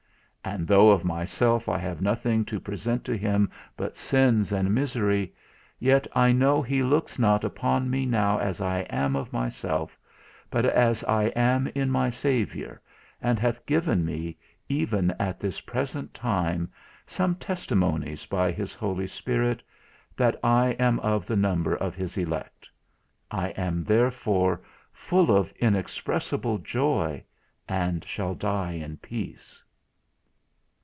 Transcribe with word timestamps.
And 0.43 0.67
though 0.67 0.89
of 0.89 1.05
myself 1.05 1.69
I 1.69 1.77
have 1.77 2.01
nothing 2.01 2.43
to 2.45 2.59
present 2.59 3.05
to 3.05 3.15
Him 3.15 3.49
but 3.77 3.95
sins 3.95 4.51
and 4.51 4.73
misery, 4.73 5.33
yet 5.79 6.07
I 6.13 6.31
know 6.33 6.61
He 6.63 6.81
looks 6.83 7.17
not 7.19 7.43
upon 7.45 7.89
me 7.91 8.05
now 8.07 8.37
as 8.39 8.59
I 8.59 8.79
am 8.89 9.15
of 9.15 9.31
myself, 9.31 9.97
but 10.49 10.65
as 10.65 11.03
I 11.05 11.25
am 11.35 11.67
in 11.67 11.89
my 11.91 12.09
Saviour, 12.09 12.81
and 13.21 13.39
hath 13.39 13.65
given 13.65 14.03
me, 14.03 14.35
even 14.67 15.11
at 15.19 15.39
this 15.39 15.61
present 15.61 16.13
time, 16.13 16.69
some 17.05 17.35
testimonies 17.35 18.25
by 18.25 18.51
His 18.51 18.73
Holy 18.73 19.07
Spirit, 19.07 19.61
that 20.17 20.37
I 20.43 20.69
am 20.79 20.99
of 20.99 21.27
the 21.27 21.37
number 21.37 21.75
of 21.77 21.95
His 21.95 22.17
Elect: 22.17 22.67
I 23.29 23.49
am 23.49 23.83
therefore 23.83 24.61
full 24.91 25.31
of 25.31 25.53
inexpressible 25.59 26.57
joy, 26.57 27.23
and 27.69 28.03
shall 28.03 28.33
die 28.35 28.73
in 28.73 28.97
peace." 28.97 29.63